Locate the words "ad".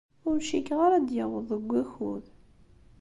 0.97-1.05